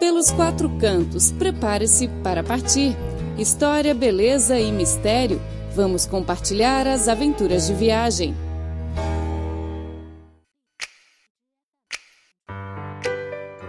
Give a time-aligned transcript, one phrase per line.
[0.00, 2.96] Pelos quatro cantos, prepare-se para partir.
[3.36, 5.38] História, beleza e mistério.
[5.76, 8.34] Vamos compartilhar as aventuras de viagem.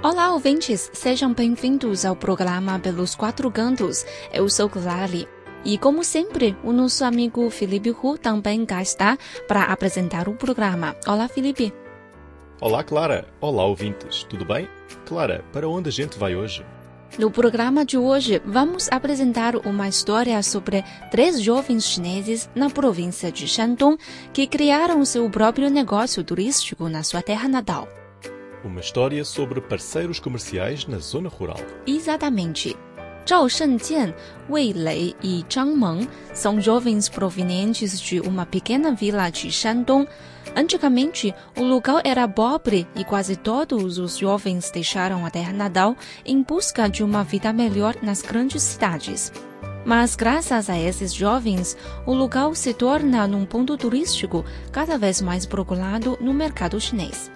[0.01, 0.89] Olá, ouvintes!
[0.93, 4.05] Sejam bem-vindos ao programa Pelos Quatro Cantos.
[4.31, 5.27] Eu sou Clary.
[5.65, 9.17] E, como sempre, o nosso amigo Felipe Hu também cá está
[9.49, 10.95] para apresentar o programa.
[11.05, 11.80] Olá, Felipe!
[12.61, 13.25] Olá, Clara!
[13.41, 14.23] Olá, ouvintes!
[14.29, 14.69] Tudo bem?
[15.07, 16.63] Clara, para onde a gente vai hoje?
[17.17, 23.47] No programa de hoje, vamos apresentar uma história sobre três jovens chineses na província de
[23.47, 23.97] Shandong
[24.31, 27.87] que criaram seu próprio negócio turístico na sua terra natal.
[28.63, 31.57] Uma história sobre parceiros comerciais na zona rural.
[31.87, 32.77] Exatamente.
[33.27, 34.13] Zhao Shengjian,
[34.47, 40.07] Wei Lei e Zhang Meng são jovens provenientes de uma pequena vila de Shandong.
[40.55, 46.43] Antigamente, o local era pobre e quase todos os jovens deixaram a terra natal em
[46.43, 49.31] busca de uma vida melhor nas grandes cidades.
[49.85, 51.75] Mas, graças a esses jovens,
[52.05, 57.31] o local se torna um ponto turístico cada vez mais procurado no mercado chinês.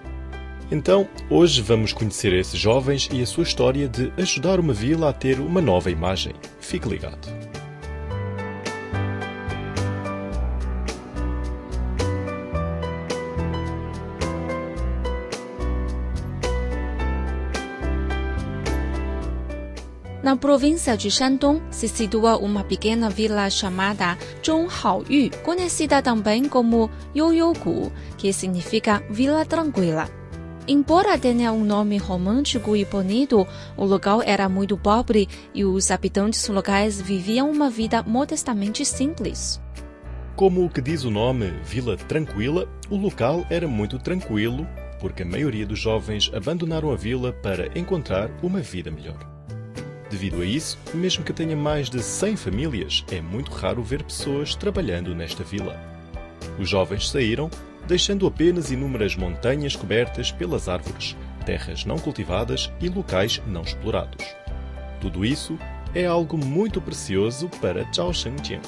[0.69, 5.13] Então, hoje vamos conhecer esses jovens e a sua história de ajudar uma vila a
[5.13, 6.33] ter uma nova imagem.
[6.59, 7.54] Fique ligado.
[20.25, 27.91] Na província de Shandong se situa uma pequena vila chamada Zhonghaoyu, conhecida também como Yoyogu,
[28.17, 30.09] que significa Vila Tranquila.
[30.67, 33.45] Embora tenha um nome romântico e bonito,
[33.77, 39.61] o local era muito pobre e os habitantes locais viviam uma vida modestamente simples.
[40.35, 44.67] Como o que diz o nome Vila Tranquila, o local era muito tranquilo,
[44.99, 49.34] porque a maioria dos jovens abandonaram a vila para encontrar uma vida melhor.
[50.09, 54.55] Devido a isso, mesmo que tenha mais de 100 famílias, é muito raro ver pessoas
[54.55, 55.79] trabalhando nesta vila.
[56.59, 57.49] Os jovens saíram
[57.87, 64.25] deixando apenas inúmeras montanhas cobertas pelas árvores, terras não cultivadas e locais não explorados.
[64.99, 65.57] Tudo isso
[65.93, 68.61] é algo muito precioso para Zhao Shengjian.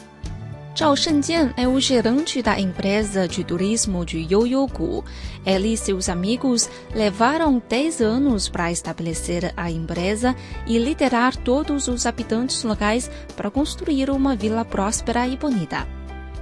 [0.78, 5.04] Zhao Shengjian é o gerente da empresa de turismo de Yoyogu.
[5.44, 10.36] Ele e seus amigos levaram 10 anos para estabelecer a empresa
[10.68, 15.88] e liderar todos os habitantes locais para construir uma vila próspera e bonita.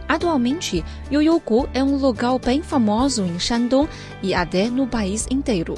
[0.05, 3.87] Atualmente, Yoyogu é um local bem famoso em Shandong
[4.21, 5.75] e até no país inteiro.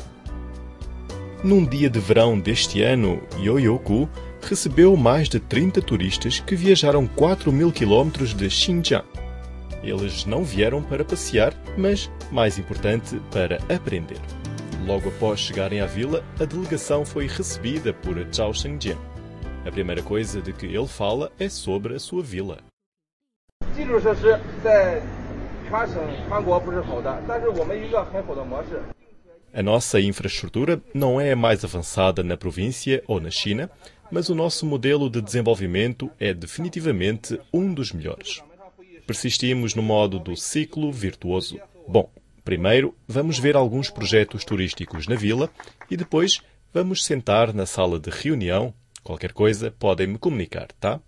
[1.43, 4.09] Num dia de verão deste ano, Yoyogu
[4.47, 9.05] recebeu mais de 30 turistas que viajaram 4 mil quilómetros de Xinjiang.
[9.83, 14.19] Eles não vieram para passear, mas, mais importante, para aprender.
[14.85, 18.97] Logo após chegarem à vila, a delegação foi recebida por Zhao Shengjian.
[19.65, 22.59] A primeira coisa de que ele fala é sobre a sua vila.
[29.53, 33.69] A nossa infraestrutura não é a mais avançada na província ou na China,
[34.11, 38.41] mas o nosso modelo de desenvolvimento é definitivamente um dos melhores.
[39.05, 41.59] Persistimos no modo do ciclo virtuoso.
[41.87, 42.09] Bom,
[42.43, 45.49] primeiro vamos ver alguns projetos turísticos na vila
[45.89, 46.41] e depois
[46.73, 48.73] vamos sentar na sala de reunião.
[49.03, 50.99] Qualquer coisa podem me comunicar, tá?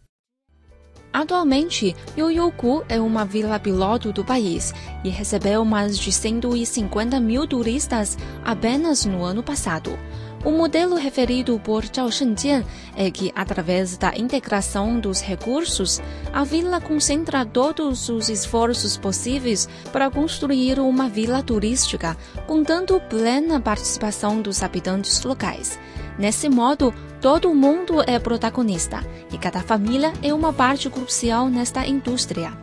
[1.12, 4.74] Atualmente, Yoyogu é uma vila piloto do país
[5.04, 8.16] e recebeu mais de 150 mil turistas
[8.46, 9.98] apenas no ano passado.
[10.44, 12.64] O modelo referido por Zhao Shengjian
[12.96, 16.02] é que, através da integração dos recursos,
[16.32, 22.16] a vila concentra todos os esforços possíveis para construir uma vila turística,
[22.48, 25.78] contando plena participação dos habitantes locais.
[26.18, 32.54] Nesse modo, todo mundo é protagonista e cada família é uma parte crucial nesta indústria.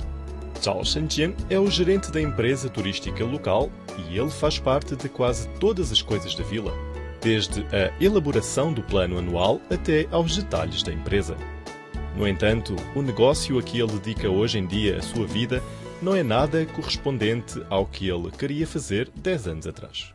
[0.62, 3.70] Zhao Shengjian é o gerente da empresa turística local
[4.08, 6.72] e ele faz parte de quase todas as coisas da vila,
[7.26, 11.36] desde a elaboração do plano anual até aos detalhes da empresa.
[12.14, 15.60] No entanto, o negócio a que ele dedica hoje em dia a sua vida
[16.00, 20.14] não é nada correspondente ao que ele queria fazer 10 anos atrás.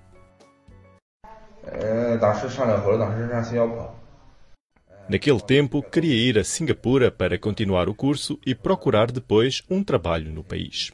[5.09, 10.31] Naquele tempo, queria ir a Singapura para continuar o curso e procurar depois um trabalho
[10.31, 10.93] no país.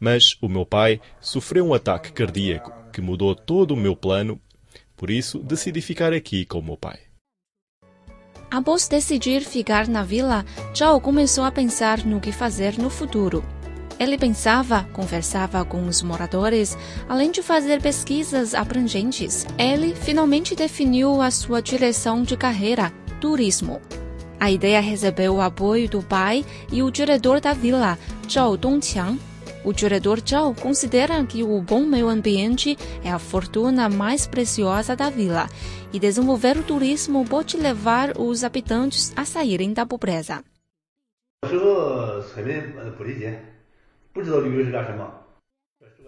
[0.00, 4.40] Mas o meu pai sofreu um ataque cardíaco que mudou todo o meu plano
[4.96, 6.98] por isso decidi ficar aqui com meu pai.
[8.50, 10.44] Após decidir ficar na vila,
[10.76, 13.44] Zhao começou a pensar no que fazer no futuro.
[13.98, 16.76] Ele pensava, conversava com os moradores,
[17.08, 19.46] além de fazer pesquisas abrangentes.
[19.58, 23.80] Ele finalmente definiu a sua direção de carreira: turismo.
[24.38, 27.98] A ideia recebeu o apoio do pai e o diretor da vila,
[28.28, 29.18] Zhao Dongqiang.
[29.64, 35.08] O diretor Zhao considera que o bom meio ambiente é a fortuna mais preciosa da
[35.08, 35.48] vila
[35.90, 40.44] e desenvolver o turismo pode levar os habitantes a saírem da pobreza.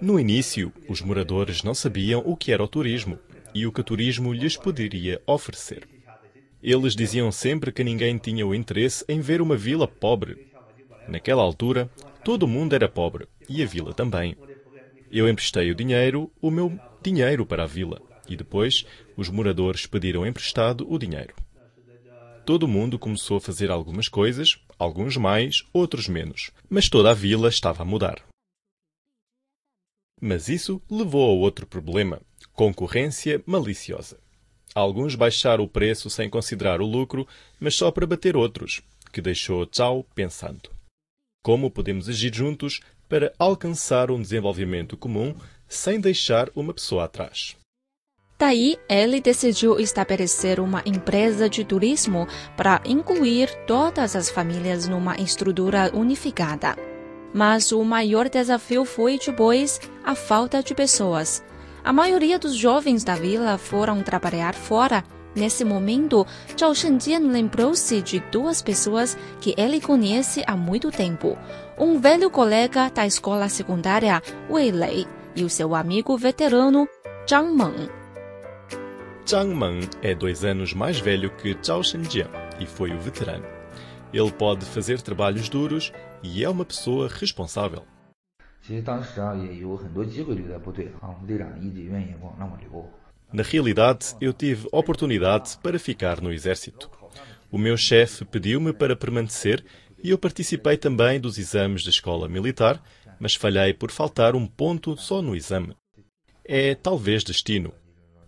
[0.02, 3.18] No início, os moradores não sabiam o que era o turismo
[3.54, 5.88] e o que o turismo lhes poderia oferecer.
[6.62, 10.52] Eles diziam sempre que ninguém tinha o interesse em ver uma vila pobre.
[11.08, 11.90] Naquela altura,
[12.22, 14.36] todo mundo era pobre e a vila também.
[15.10, 18.84] Eu emprestei o dinheiro, o meu dinheiro para a vila, e depois
[19.16, 21.34] os moradores pediram emprestado o dinheiro.
[22.44, 27.48] Todo mundo começou a fazer algumas coisas, alguns mais, outros menos, mas toda a vila
[27.48, 28.22] estava a mudar.
[30.20, 32.20] Mas isso levou a outro problema:
[32.52, 34.18] concorrência maliciosa.
[34.74, 37.26] Alguns baixaram o preço sem considerar o lucro,
[37.58, 38.82] mas só para bater outros,
[39.12, 40.75] que deixou Zhao pensando.
[41.46, 45.32] Como podemos agir juntos para alcançar um desenvolvimento comum
[45.68, 47.56] sem deixar uma pessoa atrás?
[48.36, 52.26] Daí, ele decidiu estabelecer uma empresa de turismo
[52.56, 56.74] para incluir todas as famílias numa estrutura unificada.
[57.32, 61.44] Mas o maior desafio foi depois a falta de pessoas.
[61.84, 65.04] A maioria dos jovens da vila foram trabalhar fora.
[65.36, 66.26] Nesse momento,
[66.58, 71.36] Zhao Shengjian lembrou-se de duas pessoas que ele conhece há muito tempo.
[71.78, 75.06] Um velho colega da escola secundária, Wei Lei,
[75.36, 76.88] e o seu amigo veterano,
[77.28, 77.90] Zhang Meng.
[79.28, 83.44] Zhang Meng é dois anos mais velho que Zhao Shengjian e foi o veterano.
[84.14, 85.92] Ele pode fazer trabalhos duros
[86.22, 87.82] e é uma pessoa responsável.
[93.32, 96.90] Na realidade, eu tive oportunidade para ficar no exército.
[97.50, 99.64] O meu chefe pediu-me para permanecer
[100.02, 102.82] e eu participei também dos exames da escola militar,
[103.18, 105.76] mas falhei por faltar um ponto só no exame.
[106.44, 107.72] É talvez destino.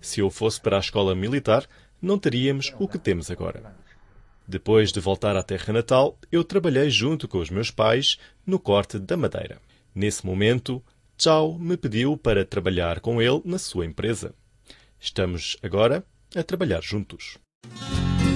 [0.01, 1.67] Se eu fosse para a escola militar,
[2.01, 3.77] não teríamos o que temos agora.
[4.47, 8.99] Depois de voltar à terra natal, eu trabalhei junto com os meus pais no corte
[8.99, 9.61] da madeira.
[9.95, 10.83] Nesse momento,
[11.21, 14.33] Chao me pediu para trabalhar com ele na sua empresa.
[15.01, 16.05] Estamos agora
[16.35, 17.39] a trabalhar juntos.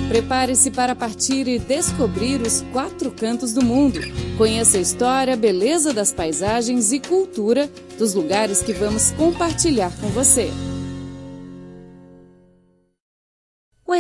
[0.09, 3.99] Prepare-se para partir e descobrir os quatro cantos do mundo.
[4.37, 7.67] Conheça a história, beleza das paisagens e cultura
[7.99, 10.50] dos lugares que vamos compartilhar com você.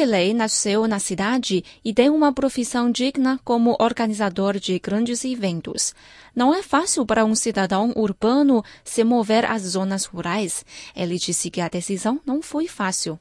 [0.04, 5.94] Wei nasceu na cidade e tem uma profissão digna como organizador de grandes eventos.
[6.34, 10.64] Não é fácil para um cidadão urbano se mover às zonas rurais.
[10.94, 13.18] Ele disse que a decisão não foi fácil.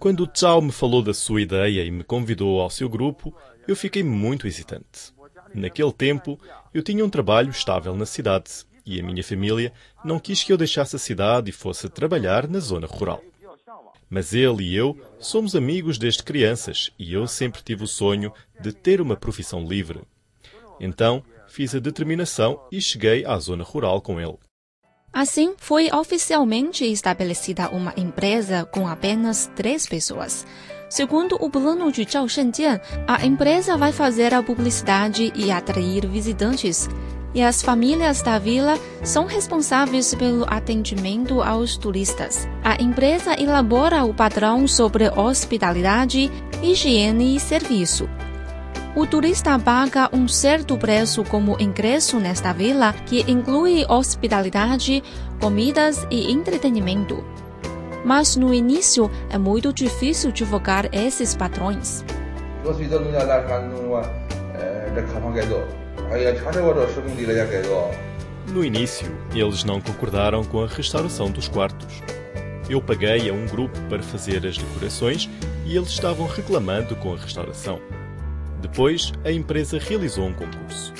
[0.00, 3.34] Quando Zhao me falou da sua ideia e me convidou ao seu grupo,
[3.66, 5.12] eu fiquei muito hesitante.
[5.54, 6.38] Naquele tempo,
[6.72, 9.70] eu tinha um trabalho estável na cidade e a minha família
[10.02, 13.22] não quis que eu deixasse a cidade e fosse trabalhar na zona rural.
[14.08, 18.72] Mas ele e eu somos amigos desde crianças e eu sempre tive o sonho de
[18.72, 20.00] ter uma profissão livre.
[20.80, 24.38] Então, fiz a determinação e cheguei à zona rural com ele.
[25.12, 30.46] Assim, foi oficialmente estabelecida uma empresa com apenas três pessoas.
[30.88, 36.88] Segundo o plano de Zhao Shengjian, a empresa vai fazer a publicidade e atrair visitantes
[37.34, 42.48] e as famílias da vila são responsáveis pelo atendimento aos turistas.
[42.64, 46.30] A empresa elabora o padrão sobre hospitalidade,
[46.62, 48.08] higiene e serviço.
[48.96, 55.04] O turista paga um certo preço como ingresso nesta vila, que inclui hospitalidade,
[55.40, 57.22] comidas e entretenimento.
[58.04, 62.04] Mas no início é muito difícil divulgar esses padrões.
[68.48, 72.02] No início, eles não concordaram com a restauração dos quartos.
[72.68, 75.28] Eu paguei a um grupo para fazer as decorações
[75.66, 77.78] e eles estavam reclamando com a restauração.
[78.62, 80.94] Depois, a empresa realizou um concurso.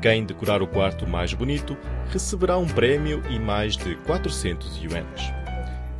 [0.00, 1.76] Quem decorar o quarto mais bonito
[2.10, 5.32] receberá um prémio e mais de 400 yuans.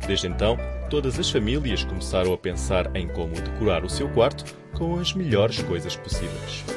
[0.07, 0.57] Desde então,
[0.89, 5.61] todas as famílias começaram a pensar em como decorar o seu quarto com as melhores
[5.63, 6.76] coisas possíveis.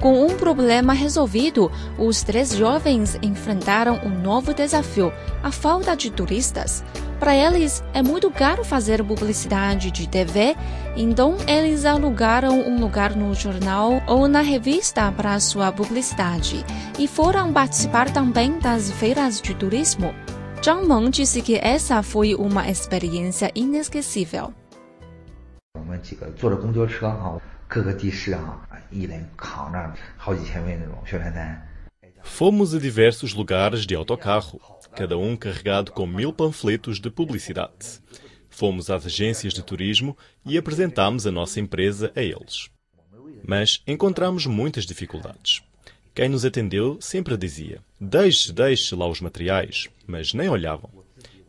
[0.00, 5.12] Com um problema resolvido, os três jovens enfrentaram um novo desafio:
[5.42, 6.84] a falta de turistas.
[7.18, 10.54] Para eles, é muito caro fazer publicidade de TV,
[10.94, 16.62] então eles alugaram um lugar no jornal ou na revista para sua publicidade
[16.98, 20.14] e foram participar também das feiras de turismo.
[20.62, 24.52] Zhang Meng disse que essa foi uma experiência inesquecível.
[28.95, 31.67] 我们几个坐着公交车哈，各个的士哈，一人扛着好几千位那种宣传单。
[32.23, 34.61] Fomos a diversos lugares de autocarro,
[34.95, 37.99] cada um carregado com mil panfletos de publicidade.
[38.49, 42.69] Fomos às agências de turismo e apresentámos a nossa empresa a eles.
[43.43, 45.63] Mas encontramos muitas dificuldades.
[46.13, 50.91] Quem nos atendeu sempre dizia: Deixe, deixe lá os materiais, mas nem olhavam.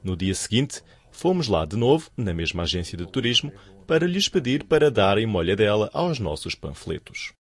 [0.03, 3.53] No dia seguinte, fomos lá de novo, na mesma agência de turismo,
[3.88, 7.32] para lhes pedir para darem molha dela aos nossos panfletos.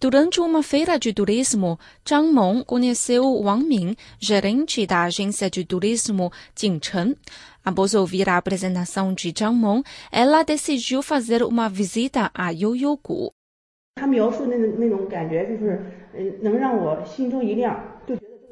[0.00, 1.76] Durante uma feira de turismo,
[2.08, 7.16] Zhang Meng conheceu Wang Ming, gerente da agência de turismo Jingchen.
[7.64, 13.32] Após ouvir a apresentação de Zhang Meng, ela decidiu fazer uma visita a Yoyogu.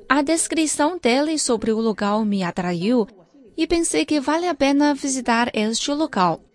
[0.09, 3.07] A descrição dele sobre o local me atraiu
[3.57, 6.46] e pensei que vale a pena visitar este local.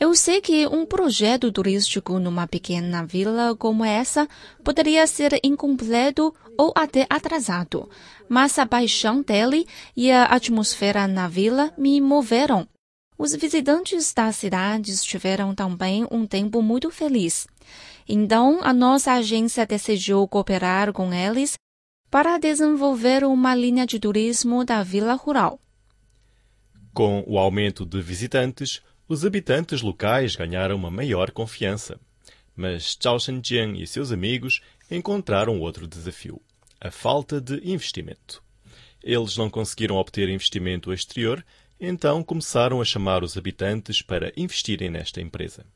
[0.00, 4.26] Eu sei que um projeto turístico numa pequena vila como essa
[4.64, 7.86] poderia ser incompleto ou até atrasado,
[8.26, 12.66] mas a paixão dele e a atmosfera na vila me moveram.
[13.18, 17.46] Os visitantes da cidade tiveram também um tempo muito feliz.
[18.08, 21.58] Então, a nossa agência decidiu cooperar com eles
[22.10, 25.60] para desenvolver uma linha de turismo da vila rural.
[26.94, 28.80] Com o aumento de visitantes,
[29.10, 31.98] os habitantes locais ganharam uma maior confiança.
[32.54, 36.40] Mas Zhao Shenjian e seus amigos encontraram outro desafio:
[36.80, 38.40] a falta de investimento.
[39.02, 41.44] Eles não conseguiram obter investimento exterior,
[41.80, 45.66] então começaram a chamar os habitantes para investirem nesta empresa.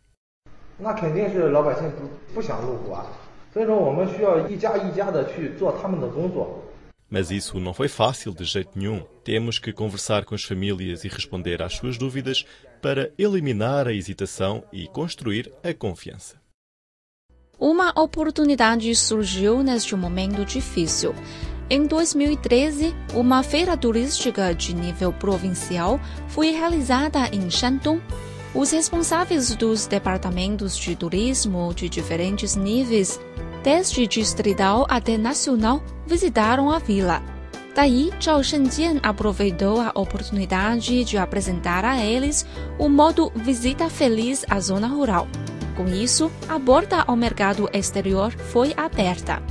[7.15, 9.05] Mas isso não foi fácil de jeito nenhum.
[9.23, 12.45] Temos que conversar com as famílias e responder às suas dúvidas
[12.83, 16.43] para eliminar a hesitação e construir a confiança.
[17.57, 21.15] Uma oportunidade surgiu neste momento difícil.
[21.71, 28.03] Em 2013, uma feira turística de nível provincial foi realizada em Shantung.
[28.53, 33.21] Os responsáveis dos departamentos de turismo de diferentes níveis
[33.65, 37.23] desde distrital até nacional, visitaram a vila.
[37.75, 42.47] Daí, Zhao Shenjian aproveitou a oportunidade de apresentar a eles
[42.79, 45.27] o modo Visita Feliz à Zona Rural.
[45.75, 49.43] Com isso, a porta ao mercado exterior foi aberta.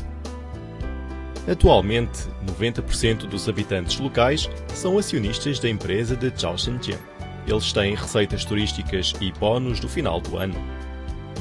[1.46, 2.30] Atualmente,
[2.60, 7.00] 90% dos habitantes locais são acionistas da empresa de Zhao Shenjian.
[7.46, 10.56] Eles têm receitas turísticas e bónus no final do ano.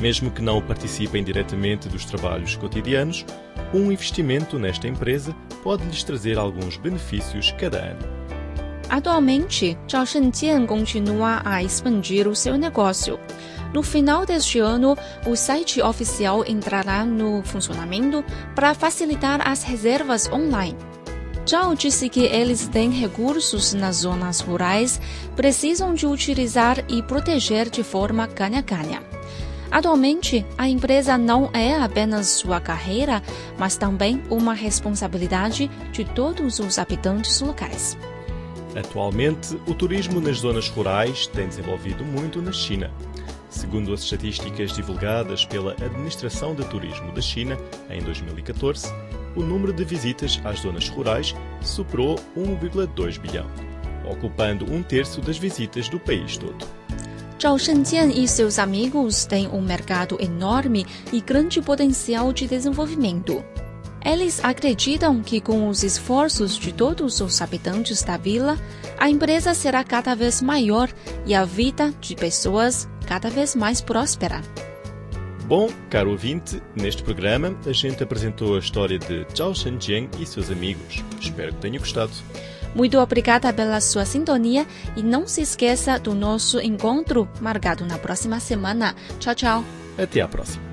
[0.01, 3.25] Mesmo que não participem diretamente dos trabalhos cotidianos,
[3.73, 8.23] um investimento nesta empresa pode lhes trazer alguns benefícios cada ano.
[8.89, 13.19] Atualmente, Zhao Shenjian continua a expandir o seu negócio.
[13.73, 18.23] No final deste ano, o site oficial entrará no funcionamento
[18.55, 20.77] para facilitar as reservas online.
[21.49, 25.01] Zhao disse que eles têm recursos nas zonas rurais,
[25.35, 29.12] precisam de utilizar e proteger de forma ganha-ganha.
[29.73, 33.23] Atualmente, a empresa não é apenas sua carreira,
[33.59, 37.97] mas também uma responsabilidade de todos os habitantes locais.
[38.77, 42.91] Atualmente, o turismo nas zonas rurais tem desenvolvido muito na China.
[43.49, 47.57] Segundo as estatísticas divulgadas pela Administração de Turismo da China
[47.89, 48.93] em 2014,
[49.35, 53.47] o número de visitas às zonas rurais superou 1,2 bilhão,
[54.11, 56.82] ocupando um terço das visitas do país todo.
[57.43, 63.45] Zhao Shenjian e seus amigos têm um mercado enorme e grande potencial de desenvolvimento.
[64.05, 68.57] Eles acreditam que, com os esforços de todos os habitantes da vila,
[68.97, 70.89] a empresa será cada vez maior
[71.27, 74.41] e a vida de pessoas cada vez mais próspera.
[75.45, 80.49] Bom, caro ouvinte, neste programa a gente apresentou a história de Zhao Shenjian e seus
[80.49, 81.03] amigos.
[81.21, 82.13] Espero que tenha gostado.
[82.75, 88.41] Muito obrigada pela sua sintonia e não se esqueça do nosso encontro marcado na próxima
[88.41, 88.95] semana.
[89.19, 89.65] Tchau, tchau.
[89.99, 90.73] Até à próxima.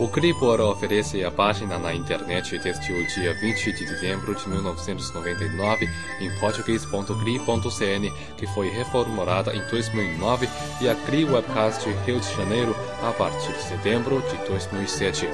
[0.00, 5.86] O Clipboard oferece a página na internet desde o dia 20 de dezembro de 1999
[6.22, 10.48] em português.cri.cn, que foi reformulada em 2009,
[10.80, 12.74] e a Cri Webcast Rio de Janeiro
[13.06, 15.28] a partir de setembro de 2007.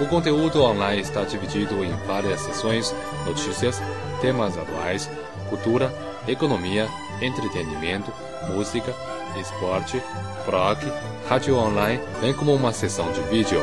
[0.00, 2.94] O conteúdo online está dividido em várias seções:
[3.26, 3.82] notícias,
[4.20, 5.10] temas atuais,
[5.48, 5.92] cultura,
[6.26, 6.88] economia,
[7.20, 8.12] entretenimento,
[8.48, 8.94] música,
[9.38, 10.02] esporte,
[10.46, 10.90] rock,
[11.28, 13.60] rádio online, bem como uma sessão de vídeo.